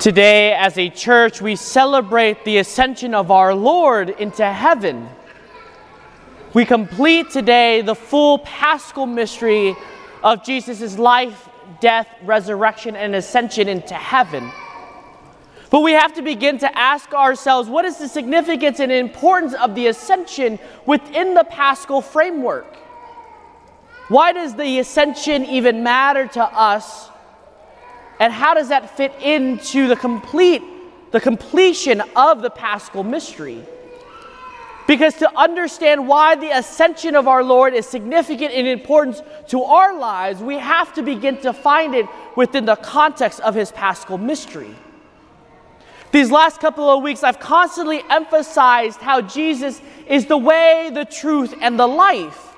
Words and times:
Today, 0.00 0.54
as 0.54 0.78
a 0.78 0.88
church, 0.88 1.42
we 1.42 1.56
celebrate 1.56 2.42
the 2.46 2.56
ascension 2.56 3.14
of 3.14 3.30
our 3.30 3.54
Lord 3.54 4.08
into 4.08 4.50
heaven. 4.50 5.06
We 6.54 6.64
complete 6.64 7.28
today 7.28 7.82
the 7.82 7.94
full 7.94 8.38
paschal 8.38 9.04
mystery 9.04 9.76
of 10.22 10.42
Jesus' 10.42 10.98
life, 10.98 11.50
death, 11.82 12.08
resurrection, 12.22 12.96
and 12.96 13.14
ascension 13.14 13.68
into 13.68 13.92
heaven. 13.92 14.50
But 15.68 15.82
we 15.82 15.92
have 15.92 16.14
to 16.14 16.22
begin 16.22 16.56
to 16.60 16.78
ask 16.78 17.12
ourselves 17.12 17.68
what 17.68 17.84
is 17.84 17.98
the 17.98 18.08
significance 18.08 18.80
and 18.80 18.90
importance 18.90 19.52
of 19.52 19.74
the 19.74 19.88
ascension 19.88 20.58
within 20.86 21.34
the 21.34 21.44
paschal 21.44 22.00
framework? 22.00 22.74
Why 24.08 24.32
does 24.32 24.54
the 24.54 24.78
ascension 24.78 25.44
even 25.44 25.82
matter 25.82 26.26
to 26.26 26.42
us? 26.42 27.10
And 28.20 28.32
how 28.32 28.54
does 28.54 28.68
that 28.68 28.96
fit 28.96 29.12
into 29.20 29.88
the 29.88 29.96
complete 29.96 30.62
the 31.10 31.20
completion 31.20 32.00
of 32.14 32.40
the 32.40 32.50
paschal 32.50 33.02
mystery? 33.02 33.64
Because 34.86 35.14
to 35.14 35.38
understand 35.38 36.06
why 36.06 36.34
the 36.34 36.50
ascension 36.56 37.16
of 37.16 37.26
our 37.26 37.42
Lord 37.42 37.74
is 37.74 37.86
significant 37.86 38.52
and 38.52 38.66
important 38.66 39.22
to 39.48 39.62
our 39.62 39.96
lives, 39.96 40.40
we 40.40 40.58
have 40.58 40.92
to 40.94 41.02
begin 41.02 41.38
to 41.38 41.52
find 41.52 41.94
it 41.94 42.06
within 42.36 42.64
the 42.64 42.76
context 42.76 43.40
of 43.40 43.54
his 43.54 43.72
paschal 43.72 44.18
mystery. 44.18 44.74
These 46.12 46.30
last 46.30 46.60
couple 46.60 46.88
of 46.88 47.02
weeks, 47.02 47.22
I've 47.22 47.38
constantly 47.38 48.02
emphasized 48.10 49.00
how 49.00 49.20
Jesus 49.20 49.80
is 50.08 50.26
the 50.26 50.38
way, 50.38 50.90
the 50.92 51.04
truth, 51.04 51.54
and 51.60 51.78
the 51.78 51.86
life. 51.86 52.54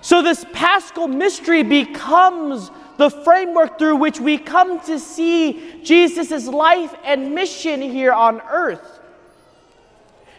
So, 0.00 0.22
this 0.22 0.44
paschal 0.52 1.08
mystery 1.08 1.64
becomes 1.64 2.70
the 2.98 3.08
framework 3.08 3.78
through 3.78 3.96
which 3.96 4.20
we 4.20 4.36
come 4.36 4.80
to 4.80 4.98
see 4.98 5.80
Jesus' 5.82 6.46
life 6.46 6.94
and 7.04 7.34
mission 7.34 7.80
here 7.80 8.12
on 8.12 8.42
earth. 8.50 9.00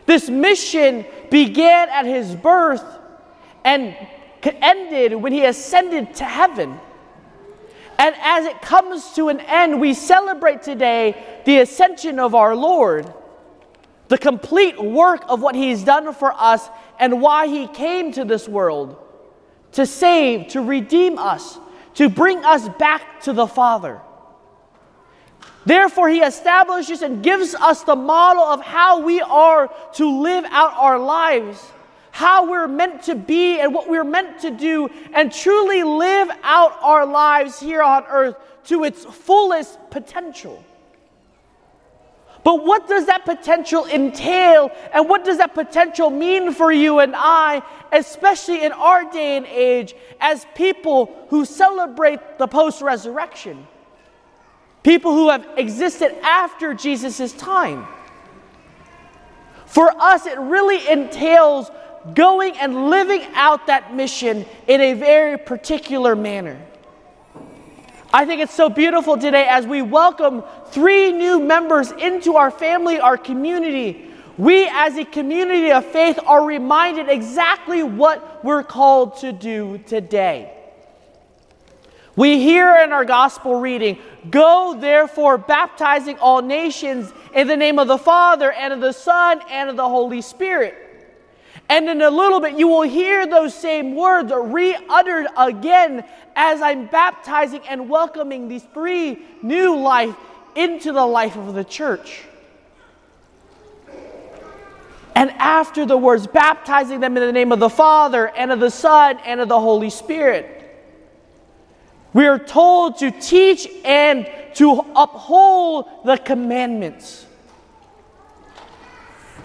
This 0.05 0.29
mission 0.29 1.05
began 1.31 1.89
at 1.89 2.05
his 2.05 2.35
birth 2.35 2.83
and 3.63 3.95
ended 4.43 5.13
when 5.15 5.33
he 5.33 5.45
ascended 5.45 6.13
to 6.15 6.25
heaven. 6.25 6.79
And 7.97 8.15
as 8.21 8.45
it 8.45 8.61
comes 8.61 9.13
to 9.13 9.29
an 9.29 9.39
end, 9.41 9.79
we 9.79 9.93
celebrate 9.93 10.61
today 10.61 11.41
the 11.45 11.59
ascension 11.59 12.19
of 12.19 12.35
our 12.35 12.55
Lord, 12.55 13.13
the 14.07 14.17
complete 14.17 14.81
work 14.81 15.23
of 15.29 15.41
what 15.41 15.55
he's 15.55 15.83
done 15.83 16.13
for 16.13 16.33
us 16.35 16.69
and 16.99 17.21
why 17.21 17.47
he 17.47 17.67
came 17.67 18.11
to 18.13 18.25
this 18.25 18.47
world 18.47 18.97
to 19.73 19.85
save, 19.85 20.47
to 20.49 20.61
redeem 20.61 21.17
us, 21.17 21.59
to 21.95 22.09
bring 22.09 22.43
us 22.45 22.67
back 22.77 23.21
to 23.21 23.33
the 23.33 23.47
Father. 23.47 24.01
Therefore, 25.65 26.09
he 26.09 26.19
establishes 26.19 27.01
and 27.01 27.21
gives 27.21 27.53
us 27.53 27.83
the 27.83 27.95
model 27.95 28.43
of 28.43 28.61
how 28.61 29.01
we 29.01 29.21
are 29.21 29.73
to 29.95 30.21
live 30.21 30.45
out 30.45 30.73
our 30.75 30.97
lives 30.97 31.71
how 32.19 32.49
we're 32.49 32.67
meant 32.67 33.03
to 33.03 33.15
be 33.15 33.61
and 33.61 33.73
what 33.73 33.87
we're 33.87 34.03
meant 34.03 34.41
to 34.41 34.51
do, 34.51 34.89
and 35.13 35.31
truly 35.31 35.83
live 35.83 36.29
out 36.43 36.77
our 36.81 37.05
lives 37.05 37.59
here 37.61 37.81
on 37.81 38.03
earth 38.09 38.35
to 38.65 38.83
its 38.83 39.05
fullest 39.05 39.79
potential. 39.89 40.61
But 42.43 42.65
what 42.65 42.87
does 42.87 43.05
that 43.07 43.25
potential 43.25 43.85
entail, 43.85 44.71
and 44.93 45.09
what 45.09 45.25
does 45.25 45.37
that 45.37 45.53
potential 45.53 46.09
mean 46.09 46.53
for 46.53 46.71
you 46.71 46.99
and 46.99 47.13
I, 47.15 47.61
especially 47.91 48.63
in 48.63 48.71
our 48.71 49.11
day 49.11 49.37
and 49.37 49.45
age, 49.45 49.93
as 50.21 50.45
people 50.55 51.25
who 51.29 51.43
celebrate 51.43 52.37
the 52.37 52.47
post 52.47 52.81
resurrection? 52.81 53.67
People 54.83 55.13
who 55.13 55.29
have 55.29 55.45
existed 55.57 56.15
after 56.23 56.73
Jesus' 56.73 57.33
time. 57.33 57.85
For 59.65 59.91
us, 60.01 60.25
it 60.25 60.39
really 60.39 60.87
entails 60.89 61.69
going 62.15 62.57
and 62.57 62.89
living 62.89 63.21
out 63.33 63.67
that 63.67 63.93
mission 63.93 64.45
in 64.67 64.81
a 64.81 64.93
very 64.93 65.37
particular 65.37 66.15
manner. 66.15 66.59
I 68.11 68.25
think 68.25 68.41
it's 68.41 68.55
so 68.55 68.69
beautiful 68.69 69.17
today 69.17 69.45
as 69.47 69.67
we 69.67 69.83
welcome 69.83 70.43
three 70.69 71.11
new 71.11 71.39
members 71.39 71.91
into 71.91 72.37
our 72.37 72.49
family, 72.49 72.99
our 72.99 73.17
community. 73.17 74.09
We, 74.35 74.67
as 74.67 74.97
a 74.97 75.05
community 75.05 75.71
of 75.71 75.85
faith, 75.85 76.17
are 76.25 76.43
reminded 76.43 77.07
exactly 77.07 77.83
what 77.83 78.43
we're 78.43 78.63
called 78.63 79.17
to 79.17 79.31
do 79.31 79.77
today. 79.85 80.51
We 82.15 82.39
hear 82.39 82.77
in 82.77 82.91
our 82.93 83.05
gospel 83.05 83.59
reading, 83.59 83.99
Go 84.31 84.75
therefore, 84.79 85.37
baptizing 85.37 86.17
all 86.17 86.41
nations 86.41 87.13
in 87.35 87.47
the 87.47 87.57
name 87.57 87.77
of 87.77 87.87
the 87.87 87.99
Father, 87.99 88.51
and 88.51 88.73
of 88.73 88.81
the 88.81 88.91
Son, 88.91 89.39
and 89.51 89.69
of 89.69 89.75
the 89.75 89.87
Holy 89.87 90.21
Spirit 90.21 90.88
and 91.69 91.87
in 91.87 92.01
a 92.01 92.09
little 92.09 92.39
bit, 92.39 92.57
you 92.57 92.67
will 92.67 92.81
hear 92.81 93.27
those 93.27 93.53
same 93.53 93.95
words 93.95 94.31
re 94.35 94.75
uttered 94.89 95.27
again 95.37 96.03
as 96.35 96.61
I'm 96.61 96.87
baptizing 96.87 97.61
and 97.69 97.87
welcoming 97.87 98.47
these 98.47 98.63
three 98.73 99.19
new 99.43 99.77
life 99.77 100.15
into 100.55 100.91
the 100.91 101.05
life 101.05 101.35
of 101.35 101.53
the 101.53 101.63
church. 101.63 102.23
And 105.15 105.29
after 105.31 105.85
the 105.85 105.97
words, 105.97 106.25
baptizing 106.25 107.01
them 107.01 107.15
in 107.17 107.23
the 107.23 107.31
name 107.31 107.51
of 107.51 107.59
the 107.59 107.69
Father 107.69 108.29
and 108.29 108.51
of 108.51 108.59
the 108.59 108.71
Son 108.71 109.19
and 109.25 109.39
of 109.39 109.47
the 109.47 109.59
Holy 109.59 109.91
Spirit, 109.91 110.55
we 112.13 112.25
are 112.25 112.39
told 112.39 112.97
to 112.99 113.11
teach 113.11 113.67
and 113.85 114.27
to 114.55 114.83
uphold 114.95 115.87
the 116.03 116.17
commandments. 116.17 117.27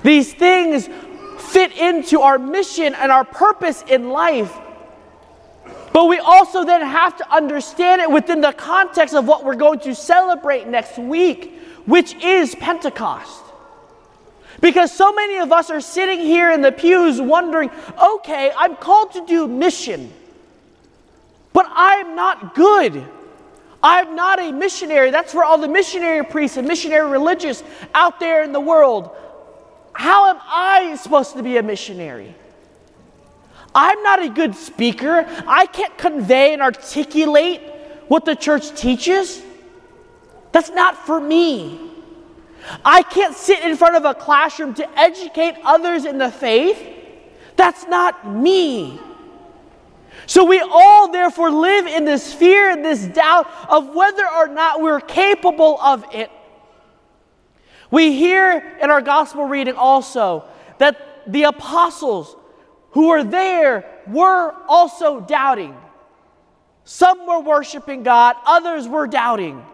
These 0.03 0.33
things 0.33 0.89
fit 1.55 1.71
into 1.79 2.21
our 2.21 2.37
mission 2.37 2.97
and 2.97 3.13
our 3.13 3.25
purpose 3.25 3.85
in 3.87 4.11
life. 4.11 4.53
But 5.93 6.07
we 6.07 6.19
also 6.19 6.65
then 6.65 6.81
have 6.81 7.17
to 7.19 7.33
understand 7.33 8.03
it 8.03 8.11
within 8.11 8.41
the 8.41 8.53
context 8.53 9.15
of 9.15 9.29
what 9.29 9.45
we're 9.45 9.55
going 9.55 9.79
to 9.81 9.95
celebrate 9.95 10.67
next 10.67 10.99
week, 10.99 11.57
which 11.87 12.15
is 12.17 12.57
Pentecost. 12.57 13.45
Because 14.61 14.91
so 14.91 15.13
many 15.13 15.39
of 15.39 15.53
us 15.53 15.71
are 15.71 15.81
sitting 15.81 16.19
here 16.19 16.51
in 16.51 16.61
the 16.61 16.73
pews 16.73 17.21
wondering, 17.21 17.71
okay, 18.03 18.51
I'm 18.57 18.75
called 18.75 19.13
to 19.13 19.25
do 19.25 19.47
mission, 19.47 20.13
but 21.53 21.67
I'm 21.71 22.17
not 22.17 22.57
good. 22.57 23.07
I'm 23.81 24.17
not 24.17 24.41
a 24.41 24.51
missionary. 24.51 25.13
That's 25.13 25.31
for 25.31 25.45
all 25.45 25.59
the 25.59 25.69
missionary 25.69 26.25
priests 26.25 26.57
and 26.57 26.67
missionary 26.67 27.09
religious 27.09 27.63
out 27.95 28.19
there 28.19 28.43
in 28.43 28.51
the 28.51 28.61
world. 28.61 29.15
How 29.95 30.31
am 30.31 30.39
I 30.43 30.97
supposed 30.97 31.37
to 31.37 31.43
be 31.43 31.57
a 31.57 31.63
missionary? 31.63 32.35
I'm 33.75 34.03
not 34.03 34.23
a 34.23 34.29
good 34.29 34.55
speaker. 34.55 35.27
I 35.47 35.67
can't 35.67 35.97
convey 35.99 36.53
and 36.53 36.63
articulate 36.63 37.61
what 38.09 38.25
the 38.25 38.37
church 38.37 38.75
teaches. 38.79 39.43
That's 40.53 40.71
not 40.71 41.07
for 41.07 41.21
me. 41.21 41.91
I 42.85 43.03
can't 43.03 43.35
sit 43.35 43.63
in 43.65 43.77
front 43.77 43.97
of 43.97 44.05
a 44.05 44.15
classroom 44.15 44.75
to 44.75 44.99
educate 44.99 45.57
others 45.65 46.05
in 46.05 46.19
the 46.19 46.31
faith. 46.31 46.81
That's 47.57 47.87
not 47.87 48.29
me. 48.29 49.01
So 50.27 50.45
we 50.45 50.61
all 50.61 51.11
therefore 51.11 51.51
live 51.51 51.87
in 51.87 52.05
this 52.05 52.33
fear 52.33 52.71
and 52.71 52.85
this 52.85 53.05
doubt 53.05 53.49
of 53.69 53.95
whether 53.95 54.27
or 54.27 54.49
not 54.49 54.81
we're 54.81 55.01
capable 55.01 55.79
of 55.81 56.05
it. 56.13 56.31
We 57.95 58.17
hear 58.17 58.77
in 58.83 58.91
our 58.91 59.01
gospel 59.01 59.45
reading 59.45 59.77
also 59.77 60.47
that 60.79 61.23
the 61.29 61.45
apostles 61.45 62.35
who 62.91 63.07
were 63.07 63.23
there 63.23 63.89
were 64.09 64.53
also 64.67 65.21
doubting. 65.21 65.77
Some 66.83 67.25
were 67.25 67.39
worshiping 67.39 68.03
God, 68.03 68.35
others 68.47 68.89
were 68.89 69.07
doubting. 69.07 69.65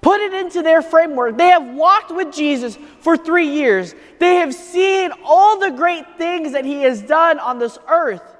Put 0.00 0.20
it 0.20 0.34
into 0.34 0.62
their 0.62 0.82
framework. 0.82 1.38
They 1.38 1.46
have 1.46 1.64
walked 1.76 2.10
with 2.10 2.34
Jesus 2.34 2.76
for 2.98 3.16
three 3.16 3.50
years. 3.50 3.94
They 4.18 4.34
have 4.36 4.52
seen 4.52 5.12
all 5.22 5.60
the 5.60 5.70
great 5.70 6.18
things 6.18 6.54
that 6.54 6.64
He 6.64 6.82
has 6.82 7.00
done 7.02 7.38
on 7.38 7.60
this 7.60 7.78
earth, 7.86 8.36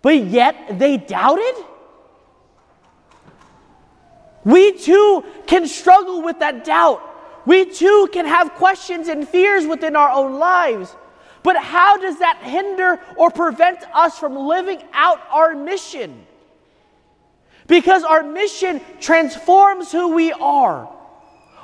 but 0.00 0.16
yet 0.16 0.78
they 0.78 0.96
doubted? 0.96 1.56
We 4.44 4.72
too 4.78 5.26
can 5.46 5.66
struggle 5.68 6.22
with 6.22 6.38
that 6.38 6.64
doubt. 6.64 7.10
We 7.46 7.66
too 7.66 8.08
can 8.12 8.26
have 8.26 8.54
questions 8.54 9.08
and 9.08 9.28
fears 9.28 9.66
within 9.66 9.96
our 9.96 10.10
own 10.10 10.38
lives. 10.38 10.94
But 11.42 11.56
how 11.56 11.98
does 11.98 12.20
that 12.20 12.38
hinder 12.42 13.00
or 13.16 13.30
prevent 13.30 13.82
us 13.92 14.18
from 14.18 14.34
living 14.34 14.82
out 14.92 15.20
our 15.30 15.54
mission? 15.54 16.26
Because 17.66 18.02
our 18.02 18.22
mission 18.22 18.80
transforms 19.00 19.92
who 19.92 20.14
we 20.14 20.32
are. 20.32 20.90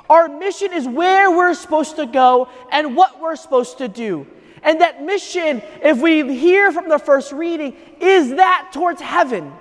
Our 0.09 0.27
mission 0.27 0.73
is 0.73 0.87
where 0.87 1.31
we're 1.31 1.53
supposed 1.53 1.95
to 1.95 2.05
go 2.05 2.49
and 2.71 2.95
what 2.95 3.19
we're 3.21 3.35
supposed 3.35 3.79
to 3.79 3.87
do. 3.87 4.27
And 4.61 4.81
that 4.81 5.03
mission, 5.03 5.63
if 5.81 5.99
we 5.99 6.37
hear 6.37 6.71
from 6.71 6.89
the 6.89 6.99
first 6.99 7.31
reading, 7.31 7.75
is 7.99 8.35
that 8.35 8.69
towards 8.73 9.01
heaven, 9.01 9.51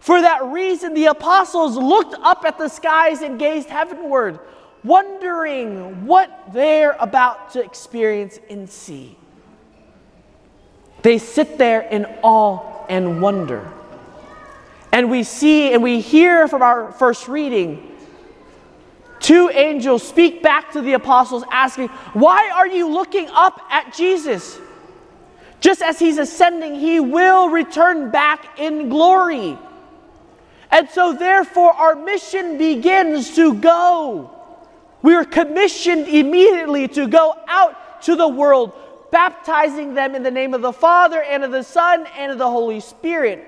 For 0.00 0.20
that 0.20 0.44
reason, 0.44 0.94
the 0.94 1.06
apostles 1.06 1.76
looked 1.76 2.14
up 2.22 2.44
at 2.44 2.58
the 2.58 2.68
skies 2.68 3.22
and 3.22 3.38
gazed 3.38 3.68
heavenward, 3.68 4.38
wondering 4.84 6.06
what 6.06 6.52
they're 6.52 6.96
about 7.00 7.52
to 7.52 7.62
experience 7.62 8.38
and 8.48 8.68
see. 8.68 9.16
They 11.02 11.18
sit 11.18 11.58
there 11.58 11.82
in 11.82 12.06
awe 12.22 12.86
and 12.88 13.20
wonder. 13.20 13.70
And 14.92 15.10
we 15.10 15.22
see 15.22 15.72
and 15.72 15.82
we 15.82 16.00
hear 16.00 16.48
from 16.48 16.62
our 16.62 16.92
first 16.92 17.28
reading 17.28 17.88
two 19.20 19.50
angels 19.50 20.06
speak 20.06 20.42
back 20.42 20.72
to 20.72 20.80
the 20.80 20.94
apostles 20.94 21.44
asking, 21.50 21.88
Why 22.14 22.50
are 22.50 22.66
you 22.66 22.88
looking 22.88 23.28
up 23.28 23.60
at 23.70 23.92
Jesus? 23.94 24.58
Just 25.60 25.82
as 25.82 25.98
he's 25.98 26.18
ascending, 26.18 26.76
he 26.76 27.00
will 27.00 27.48
return 27.48 28.10
back 28.10 28.58
in 28.58 28.88
glory. 28.88 29.58
And 30.70 30.88
so, 30.90 31.12
therefore, 31.12 31.72
our 31.72 31.96
mission 31.96 32.58
begins 32.58 33.34
to 33.36 33.54
go. 33.54 34.37
We 35.02 35.14
are 35.14 35.24
commissioned 35.24 36.08
immediately 36.08 36.88
to 36.88 37.06
go 37.06 37.36
out 37.46 38.02
to 38.02 38.16
the 38.16 38.28
world, 38.28 38.72
baptizing 39.10 39.94
them 39.94 40.14
in 40.14 40.22
the 40.22 40.30
name 40.30 40.54
of 40.54 40.62
the 40.62 40.72
Father 40.72 41.22
and 41.22 41.44
of 41.44 41.52
the 41.52 41.62
Son 41.62 42.06
and 42.16 42.32
of 42.32 42.38
the 42.38 42.50
Holy 42.50 42.80
Spirit. 42.80 43.44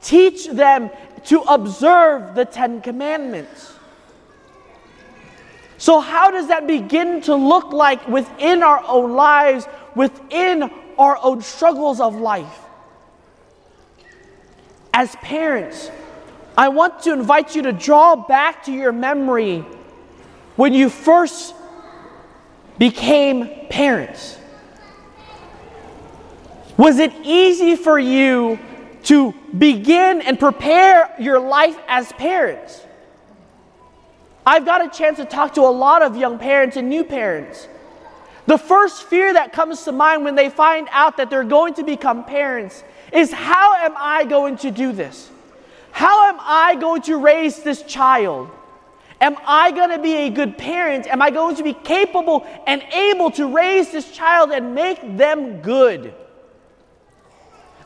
Teach 0.00 0.48
them 0.48 0.90
to 1.26 1.40
observe 1.40 2.34
the 2.34 2.44
Ten 2.44 2.80
Commandments. 2.80 3.72
So, 5.78 6.00
how 6.00 6.30
does 6.30 6.48
that 6.48 6.66
begin 6.66 7.20
to 7.22 7.34
look 7.34 7.72
like 7.72 8.06
within 8.06 8.62
our 8.62 8.82
own 8.86 9.12
lives, 9.14 9.66
within 9.94 10.70
our 10.98 11.18
own 11.22 11.42
struggles 11.42 12.00
of 12.00 12.14
life? 12.14 12.60
As 14.92 15.16
parents, 15.16 15.90
I 16.56 16.68
want 16.68 17.02
to 17.02 17.12
invite 17.12 17.56
you 17.56 17.62
to 17.62 17.72
draw 17.72 18.14
back 18.14 18.64
to 18.64 18.72
your 18.72 18.92
memory 18.92 19.64
when 20.56 20.72
you 20.72 20.88
first 20.88 21.54
became 22.78 23.68
parents. 23.68 24.38
Was 26.76 26.98
it 26.98 27.12
easy 27.22 27.76
for 27.76 27.98
you 27.98 28.58
to 29.04 29.32
begin 29.56 30.22
and 30.22 30.38
prepare 30.38 31.14
your 31.18 31.38
life 31.38 31.76
as 31.86 32.12
parents? 32.12 32.80
I've 34.46 34.64
got 34.64 34.84
a 34.84 34.96
chance 34.96 35.18
to 35.18 35.24
talk 35.24 35.54
to 35.54 35.62
a 35.62 35.70
lot 35.70 36.02
of 36.02 36.16
young 36.16 36.38
parents 36.38 36.76
and 36.76 36.88
new 36.88 37.04
parents. 37.04 37.68
The 38.46 38.58
first 38.58 39.04
fear 39.04 39.32
that 39.32 39.52
comes 39.52 39.84
to 39.84 39.92
mind 39.92 40.24
when 40.24 40.34
they 40.34 40.50
find 40.50 40.88
out 40.90 41.16
that 41.16 41.30
they're 41.30 41.44
going 41.44 41.74
to 41.74 41.82
become 41.82 42.24
parents 42.24 42.84
is 43.12 43.32
how 43.32 43.74
am 43.76 43.94
I 43.96 44.24
going 44.24 44.58
to 44.58 44.70
do 44.70 44.92
this? 44.92 45.30
How 45.92 46.28
am 46.28 46.36
I 46.40 46.74
going 46.74 47.02
to 47.02 47.16
raise 47.16 47.62
this 47.62 47.82
child? 47.82 48.50
Am 49.24 49.38
I 49.46 49.70
going 49.70 49.88
to 49.88 49.98
be 49.98 50.12
a 50.16 50.28
good 50.28 50.58
parent? 50.58 51.06
Am 51.06 51.22
I 51.22 51.30
going 51.30 51.56
to 51.56 51.62
be 51.62 51.72
capable 51.72 52.46
and 52.66 52.82
able 52.92 53.30
to 53.30 53.46
raise 53.46 53.90
this 53.90 54.12
child 54.12 54.50
and 54.50 54.74
make 54.74 55.16
them 55.16 55.62
good? 55.62 56.12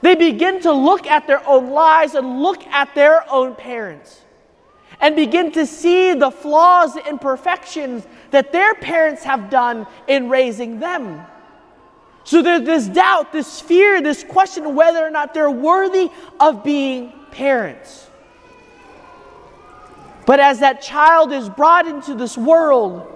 They 0.03 0.17
begin 0.17 0.61
to 0.63 0.73
look 0.73 1.07
at 1.07 1.29
their 1.29 1.47
own 1.47 1.71
lives 1.71 2.17
and 2.17 2.43
look 2.43 2.67
at 2.67 2.93
their 2.97 3.25
own 3.31 3.55
parents 3.55 4.21
and 5.01 5.15
begin 5.15 5.53
to 5.53 5.65
see 5.65 6.13
the 6.13 6.33
flaws, 6.33 6.97
and 6.97 7.07
imperfections 7.07 8.05
that 8.33 8.51
their 8.51 8.75
parents 8.75 9.23
have 9.23 9.49
done 9.49 9.87
in 10.09 10.29
raising 10.29 10.81
them. 10.81 11.25
So 12.25 12.43
there's 12.43 12.63
this 12.63 12.89
doubt, 12.89 13.33
this 13.33 13.61
fear, 13.61 14.03
this 14.03 14.25
question 14.25 14.75
whether 14.75 15.07
or 15.07 15.11
not 15.11 15.35
they're 15.35 15.49
worthy 15.49 16.11
of 16.41 16.65
being 16.65 17.13
parents. 17.31 18.08
But 20.29 20.41
as 20.41 20.59
that 20.59 20.83
child 20.83 21.33
is 21.33 21.49
brought 21.49 21.89
into 21.89 22.15
this 22.15 22.37
world, 22.37 23.11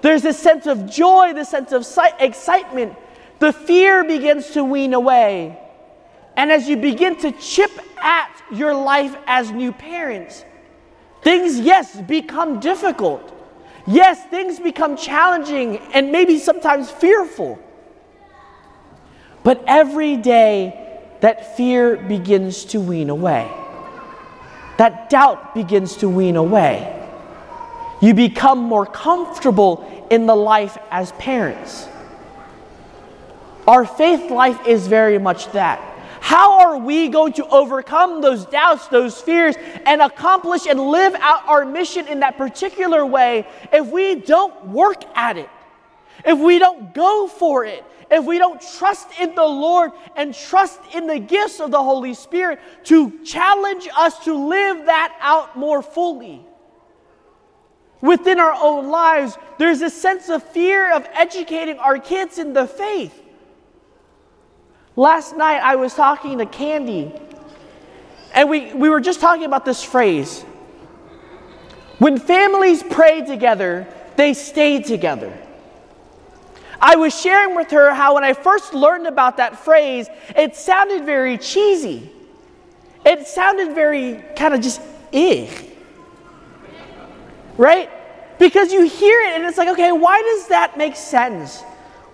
there's 0.00 0.22
this 0.22 0.38
sense 0.38 0.66
of 0.66 0.88
joy, 0.88 1.34
this 1.34 1.50
sense 1.50 1.72
of 1.72 1.86
excitement. 2.18 2.96
The 3.38 3.52
fear 3.52 4.02
begins 4.02 4.48
to 4.52 4.64
wean 4.64 4.94
away. 4.94 5.58
And 6.38 6.50
as 6.50 6.66
you 6.66 6.78
begin 6.78 7.16
to 7.16 7.32
chip 7.32 7.70
at 8.02 8.30
your 8.50 8.72
life 8.72 9.14
as 9.26 9.50
new 9.50 9.72
parents, 9.72 10.42
things, 11.20 11.60
yes, 11.60 12.00
become 12.00 12.60
difficult. 12.60 13.30
Yes, 13.86 14.24
things 14.28 14.58
become 14.58 14.96
challenging 14.96 15.76
and 15.92 16.10
maybe 16.10 16.38
sometimes 16.38 16.90
fearful. 16.90 17.58
But 19.42 19.62
every 19.66 20.16
day, 20.16 20.80
that 21.20 21.58
fear 21.58 21.98
begins 21.98 22.64
to 22.66 22.80
wean 22.80 23.10
away 23.10 23.63
that 24.78 25.10
doubt 25.10 25.54
begins 25.54 25.96
to 25.96 26.08
wean 26.08 26.36
away. 26.36 26.90
You 28.00 28.14
become 28.14 28.58
more 28.58 28.86
comfortable 28.86 30.06
in 30.10 30.26
the 30.26 30.34
life 30.34 30.76
as 30.90 31.12
parents. 31.12 31.88
Our 33.66 33.86
faith 33.86 34.30
life 34.30 34.66
is 34.66 34.86
very 34.86 35.18
much 35.18 35.50
that. 35.52 35.80
How 36.20 36.60
are 36.60 36.78
we 36.78 37.08
going 37.08 37.34
to 37.34 37.46
overcome 37.48 38.20
those 38.20 38.46
doubts, 38.46 38.88
those 38.88 39.20
fears, 39.20 39.56
and 39.86 40.00
accomplish 40.00 40.66
and 40.66 40.80
live 40.80 41.14
out 41.16 41.46
our 41.46 41.64
mission 41.64 42.06
in 42.08 42.20
that 42.20 42.36
particular 42.36 43.04
way 43.04 43.46
if 43.72 43.88
we 43.88 44.16
don't 44.16 44.66
work 44.66 45.02
at 45.14 45.36
it? 45.36 45.50
If 46.24 46.38
we 46.38 46.58
don't 46.58 46.94
go 46.94 47.28
for 47.28 47.64
it? 47.64 47.84
if 48.10 48.24
we 48.24 48.38
don't 48.38 48.60
trust 48.78 49.08
in 49.20 49.34
the 49.34 49.44
Lord 49.44 49.92
and 50.16 50.34
trust 50.34 50.80
in 50.94 51.06
the 51.06 51.18
gifts 51.18 51.60
of 51.60 51.70
the 51.70 51.82
Holy 51.82 52.14
Spirit 52.14 52.60
to 52.84 53.24
challenge 53.24 53.88
us 53.96 54.24
to 54.24 54.34
live 54.34 54.86
that 54.86 55.16
out 55.20 55.56
more 55.56 55.82
fully. 55.82 56.44
Within 58.00 58.38
our 58.38 58.52
own 58.52 58.90
lives, 58.90 59.38
there's 59.58 59.80
a 59.80 59.90
sense 59.90 60.28
of 60.28 60.42
fear 60.42 60.92
of 60.92 61.08
educating 61.14 61.78
our 61.78 61.98
kids 61.98 62.38
in 62.38 62.52
the 62.52 62.66
faith. 62.66 63.22
Last 64.96 65.36
night, 65.36 65.60
I 65.60 65.76
was 65.76 65.94
talking 65.94 66.38
to 66.38 66.46
Candy, 66.46 67.12
and 68.32 68.48
we, 68.48 68.72
we 68.74 68.88
were 68.88 69.00
just 69.00 69.20
talking 69.20 69.44
about 69.44 69.64
this 69.64 69.82
phrase. 69.82 70.42
When 71.98 72.18
families 72.18 72.82
pray 72.82 73.24
together, 73.24 73.88
they 74.16 74.34
stay 74.34 74.82
together. 74.82 75.36
I 76.86 76.96
was 76.96 77.18
sharing 77.18 77.56
with 77.56 77.70
her 77.70 77.94
how 77.94 78.16
when 78.16 78.24
I 78.24 78.34
first 78.34 78.74
learned 78.74 79.06
about 79.06 79.38
that 79.38 79.58
phrase, 79.58 80.06
it 80.36 80.54
sounded 80.54 81.06
very 81.06 81.38
cheesy. 81.38 82.12
It 83.06 83.26
sounded 83.26 83.74
very 83.74 84.22
kind 84.36 84.52
of 84.52 84.60
just 84.60 84.82
eh. 85.10 85.50
Right? 87.56 87.88
Because 88.38 88.70
you 88.70 88.86
hear 88.86 89.18
it 89.22 89.36
and 89.36 89.44
it's 89.46 89.56
like, 89.56 89.68
okay, 89.68 89.92
why 89.92 90.20
does 90.20 90.48
that 90.48 90.76
make 90.76 90.94
sense? 90.94 91.62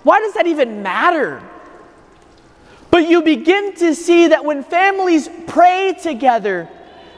Why 0.04 0.20
does 0.20 0.34
that 0.34 0.46
even 0.46 0.84
matter? 0.84 1.42
But 2.92 3.08
you 3.08 3.22
begin 3.22 3.74
to 3.76 3.92
see 3.92 4.28
that 4.28 4.44
when 4.44 4.62
families 4.62 5.28
pray 5.48 5.96
together, 6.00 6.68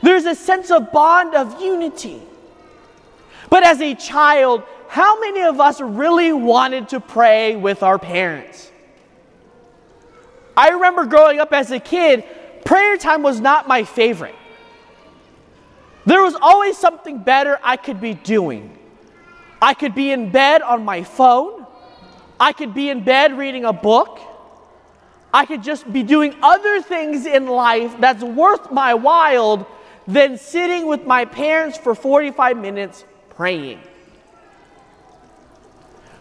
there's 0.01 0.25
a 0.25 0.35
sense 0.35 0.71
of 0.71 0.91
bond 0.91 1.35
of 1.35 1.61
unity. 1.61 2.23
But 3.51 3.63
as 3.63 3.83
a 3.83 3.95
child, 3.95 4.63
how 4.93 5.19
many 5.21 5.41
of 5.41 5.59
us 5.59 5.81
really 5.81 6.35
wanted 6.35 6.91
to 6.91 7.01
pray 7.01 7.57
with 7.57 7.83
our 7.83 7.99
parents? 7.99 8.71
I 10.55 10.69
remember 10.69 11.07
growing 11.07 11.41
up 11.41 11.55
as 11.55 11.71
a 11.71 11.81
kid, 11.81 12.25
prayer 12.67 12.99
time 12.99 13.23
was 13.23 13.41
not 13.41 13.67
my 13.67 13.85
favorite. 13.85 14.35
There 16.05 16.23
was 16.23 16.35
always 16.35 16.77
something 16.77 17.21
better 17.21 17.59
I 17.63 17.79
could 17.79 18.03
be 18.03 18.13
doing. 18.13 18.77
I 19.63 19.73
could 19.73 19.95
be 19.95 20.11
in 20.11 20.31
bed 20.31 20.61
on 20.61 20.85
my 20.85 21.05
phone. 21.05 21.67
I 22.39 22.53
could 22.53 22.75
be 22.75 22.91
in 22.91 23.03
bed 23.03 23.39
reading 23.39 23.65
a 23.65 23.73
book. 23.73 24.21
I 25.33 25.47
could 25.47 25.63
just 25.63 25.91
be 25.91 26.03
doing 26.03 26.37
other 26.43 26.83
things 26.83 27.25
in 27.25 27.47
life 27.47 27.99
that's 27.99 28.23
worth 28.23 28.71
my 28.71 28.93
while 28.93 29.67
than 30.07 30.37
sitting 30.37 30.87
with 30.87 31.07
my 31.07 31.25
parents 31.25 31.79
for 31.79 31.95
45 31.95 32.59
minutes 32.59 33.07
praying. 33.31 33.81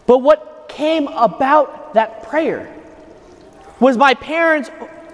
But 0.06 0.18
what 0.18 0.66
came 0.68 1.08
about 1.08 1.94
that 1.94 2.24
prayer 2.24 2.74
was 3.80 3.96
my 3.96 4.14
parents 4.14 4.70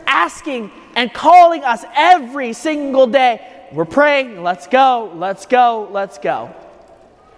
asking 0.07 0.71
and 0.97 1.12
calling 1.12 1.64
us 1.64 1.85
every 1.95 2.52
single 2.52 3.07
day. 3.07 3.40
We're 3.73 3.85
praying, 3.85 4.42
let's 4.42 4.66
go, 4.66 5.12
let's 5.14 5.47
go, 5.47 5.88
let's 5.90 6.18
go. 6.18 6.54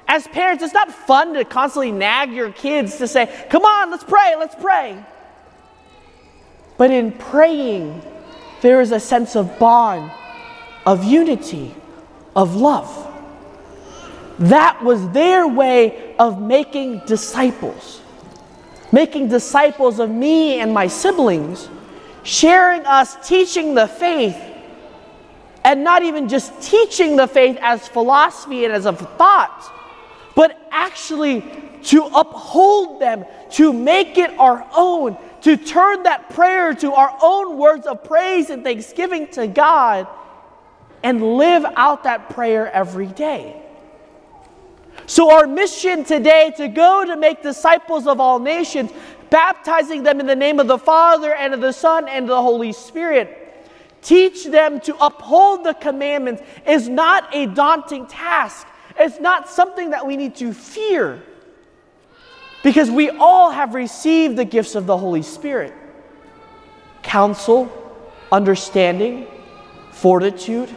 As 0.07 0.27
parents, 0.27 0.63
it's 0.63 0.75
not 0.75 0.91
fun 0.91 1.35
to 1.35 1.45
constantly 1.45 1.93
nag 1.93 2.33
your 2.33 2.53
kids 2.53 2.99
to 2.99 3.07
say, 3.07 3.47
come 3.49 3.65
on, 3.65 3.91
let's 3.91 4.05
pray, 4.05 4.35
let's 4.37 4.55
pray. 4.55 5.05
But 6.77 6.91
in 6.91 7.13
praying, 7.13 8.03
there 8.61 8.81
is 8.81 8.91
a 8.93 9.01
sense 9.01 9.37
of 9.37 9.59
bond, 9.59 10.11
of 10.87 11.05
unity, 11.05 11.75
of 12.35 12.57
love. 12.57 13.07
That 14.39 14.83
was 14.83 15.07
their 15.11 15.47
way 15.47 16.10
of 16.21 16.39
making 16.41 16.99
disciples, 17.07 18.03
making 18.93 19.27
disciples 19.29 19.99
of 19.99 20.11
me 20.11 20.61
and 20.61 20.71
my 20.73 20.87
siblings, 20.87 21.71
sharing 22.25 22.85
us, 22.85 23.17
teaching 23.27 23.75
the 23.75 23.89
faith. 23.89 24.37
and 25.63 25.85
not 25.85 26.03
even 26.03 26.27
just 26.29 26.63
teaching 26.63 27.17
the 27.17 27.27
faith 27.27 27.59
as 27.61 27.87
philosophy 27.87 28.65
and 28.65 28.73
as 28.73 28.87
a 28.87 28.93
thought, 28.93 29.71
but 30.35 30.59
actually 30.71 31.43
to 31.83 32.05
uphold 32.15 33.01
them, 33.01 33.27
to 33.51 33.71
make 33.73 34.17
it 34.17 34.31
our 34.39 34.67
own, 34.75 35.17
to 35.43 35.59
turn 35.59 36.03
that 36.05 36.31
prayer 36.31 36.75
to 36.75 36.93
our 36.93 37.15
own 37.23 37.59
words 37.59 37.87
of 37.87 38.03
praise 38.05 38.49
and 38.49 38.65
thanksgiving 38.65 39.27
to 39.29 39.47
God, 39.47 40.07
and 41.03 41.37
live 41.37 41.65
out 41.77 42.05
that 42.05 42.31
prayer 42.31 42.71
every 42.73 43.09
day. 43.09 43.61
So, 45.07 45.33
our 45.33 45.47
mission 45.47 46.05
today 46.05 46.53
to 46.57 46.69
go 46.69 47.05
to 47.05 47.17
make 47.17 47.43
disciples 47.43 48.07
of 48.07 48.21
all 48.21 48.39
nations, 48.39 48.91
baptizing 49.29 50.03
them 50.03 50.21
in 50.21 50.27
the 50.27 50.37
name 50.37 50.61
of 50.61 50.67
the 50.67 50.79
Father 50.79 51.35
and 51.35 51.55
of 51.55 51.61
the 51.61 51.73
Son 51.73 52.09
and 52.09 52.25
of 52.25 52.29
the 52.29 52.43
Holy 52.43 52.73
Spirit, 52.73 53.37
teach 54.03 54.47
them 54.47 54.81
to 54.81 54.97
uphold 55.05 55.65
the 55.65 55.75
commandments, 55.75 56.43
is 56.67 56.89
not 56.89 57.35
a 57.35 57.47
daunting 57.47 58.07
task. 58.07 58.67
It's 58.99 59.21
not 59.21 59.49
something 59.49 59.91
that 59.91 60.07
we 60.07 60.17
need 60.17 60.37
to 60.37 60.53
fear 60.53 61.23
because 62.63 62.91
we 62.91 63.11
all 63.11 63.51
have 63.51 63.75
received 63.75 64.37
the 64.37 64.45
gifts 64.45 64.75
of 64.75 64.87
the 64.87 64.97
Holy 64.97 65.23
Spirit 65.23 65.73
counsel, 67.03 67.69
understanding, 68.31 69.27
fortitude, 69.91 70.69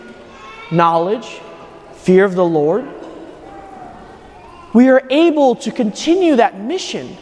knowledge, 0.72 1.42
fear 1.94 2.24
of 2.26 2.34
the 2.36 2.46
Lord. 2.46 2.88
We 4.74 4.90
are 4.90 5.04
able 5.10 5.56
to 5.58 5.72
continue 5.72 6.36
that 6.38 6.60
mission. 6.60 7.16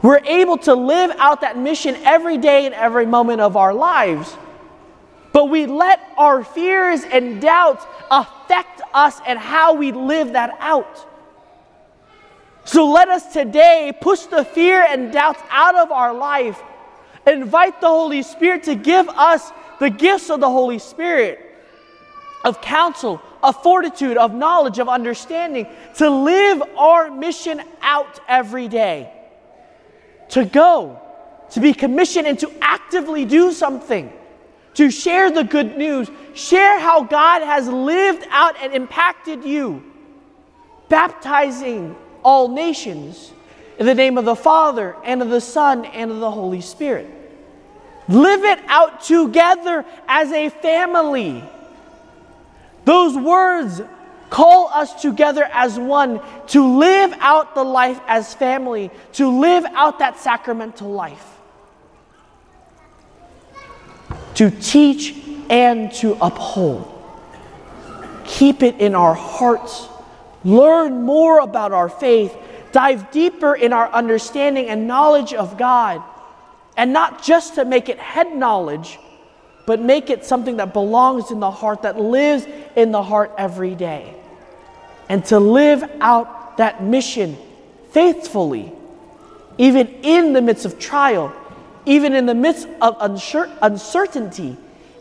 We're 0.00 0.24
able 0.24 0.56
to 0.58 0.74
live 0.74 1.12
out 1.18 1.42
that 1.42 1.56
mission 1.58 1.96
every 2.02 2.38
day 2.38 2.66
and 2.66 2.74
every 2.74 3.06
moment 3.06 3.40
of 3.40 3.56
our 3.56 3.74
lives. 3.74 4.36
But 5.32 5.48
we 5.48 5.66
let 5.66 6.00
our 6.18 6.42
fears 6.44 7.02
and 7.04 7.40
doubts 7.40 7.86
affect 8.10 8.82
us 8.92 9.20
and 9.26 9.38
how 9.38 9.74
we 9.74 9.92
live 9.92 10.32
that 10.32 10.56
out. 10.60 11.08
So 12.64 12.90
let 12.90 13.08
us 13.08 13.32
today 13.32 13.92
push 14.00 14.22
the 14.22 14.44
fear 14.44 14.84
and 14.88 15.12
doubts 15.12 15.40
out 15.50 15.74
of 15.74 15.90
our 15.90 16.14
life. 16.14 16.60
Invite 17.26 17.80
the 17.80 17.88
Holy 17.88 18.22
Spirit 18.22 18.64
to 18.64 18.74
give 18.74 19.08
us 19.08 19.50
the 19.78 19.90
gifts 19.90 20.30
of 20.30 20.40
the 20.40 20.48
Holy 20.48 20.78
Spirit 20.78 21.40
of 22.44 22.60
counsel, 22.60 23.22
of 23.42 23.62
fortitude, 23.62 24.16
of 24.16 24.34
knowledge, 24.34 24.78
of 24.78 24.88
understanding, 24.88 25.66
to 25.96 26.08
live 26.08 26.62
our 26.76 27.10
mission 27.10 27.62
out 27.80 28.20
every 28.28 28.68
day. 28.68 29.12
To 30.30 30.44
go, 30.44 31.00
to 31.50 31.60
be 31.60 31.74
commissioned, 31.74 32.26
and 32.26 32.38
to 32.38 32.50
actively 32.60 33.24
do 33.24 33.52
something. 33.52 34.12
To 34.74 34.90
share 34.90 35.30
the 35.30 35.44
good 35.44 35.76
news, 35.76 36.10
share 36.34 36.78
how 36.78 37.02
God 37.02 37.42
has 37.42 37.68
lived 37.68 38.26
out 38.30 38.56
and 38.62 38.72
impacted 38.72 39.44
you, 39.44 39.82
baptizing 40.88 41.94
all 42.22 42.48
nations 42.48 43.32
in 43.78 43.86
the 43.86 43.94
name 43.94 44.16
of 44.16 44.24
the 44.24 44.36
Father 44.36 44.96
and 45.04 45.20
of 45.20 45.28
the 45.28 45.40
Son 45.40 45.84
and 45.84 46.10
of 46.10 46.20
the 46.20 46.30
Holy 46.30 46.60
Spirit. 46.60 47.10
Live 48.08 48.44
it 48.44 48.60
out 48.66 49.02
together 49.02 49.84
as 50.08 50.32
a 50.32 50.48
family. 50.48 51.42
Those 52.84 53.16
words 53.16 53.80
call 54.30 54.68
us 54.68 55.00
together 55.02 55.48
as 55.52 55.78
one 55.78 56.20
to 56.48 56.78
live 56.78 57.12
out 57.20 57.54
the 57.54 57.62
life 57.62 58.00
as 58.06 58.34
family, 58.34 58.90
to 59.12 59.28
live 59.28 59.64
out 59.74 59.98
that 59.98 60.18
sacramental 60.18 60.90
life, 60.90 61.38
to 64.34 64.50
teach 64.50 65.14
and 65.50 65.92
to 65.92 66.16
uphold. 66.22 66.88
Keep 68.24 68.62
it 68.62 68.80
in 68.80 68.94
our 68.94 69.14
hearts. 69.14 69.88
Learn 70.44 71.02
more 71.02 71.40
about 71.40 71.72
our 71.72 71.88
faith, 71.88 72.34
dive 72.72 73.10
deeper 73.10 73.54
in 73.54 73.72
our 73.72 73.92
understanding 73.92 74.68
and 74.68 74.88
knowledge 74.88 75.34
of 75.34 75.58
God, 75.58 76.02
and 76.76 76.92
not 76.92 77.22
just 77.22 77.56
to 77.56 77.64
make 77.66 77.90
it 77.90 77.98
head 77.98 78.34
knowledge, 78.34 78.98
but 79.66 79.80
make 79.80 80.10
it 80.10 80.24
something 80.24 80.56
that 80.56 80.72
belongs 80.72 81.30
in 81.30 81.38
the 81.38 81.50
heart, 81.50 81.82
that 81.82 82.00
lives 82.00 82.46
in 82.76 82.92
the 82.92 83.02
heart 83.02 83.32
every 83.38 83.74
day. 83.74 84.14
And 85.08 85.24
to 85.26 85.38
live 85.38 85.82
out 86.00 86.56
that 86.56 86.82
mission 86.82 87.36
faithfully, 87.90 88.72
even 89.58 89.86
in 90.02 90.32
the 90.32 90.42
midst 90.42 90.64
of 90.64 90.78
trial, 90.78 91.34
even 91.84 92.14
in 92.14 92.26
the 92.26 92.34
midst 92.34 92.68
of 92.80 92.96
uncertainty, 93.60 94.56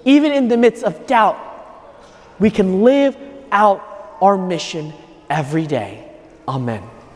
even 0.06 0.32
in 0.32 0.48
the 0.48 0.58
midst 0.58 0.84
of 0.84 1.08
doubt, 1.08 1.38
we 2.40 2.50
can 2.50 2.84
live 2.84 3.16
out 3.52 4.18
our 4.22 4.38
mission 4.38 4.94
every 5.30 5.68
day. 5.68 6.12
Amen. 6.48 6.84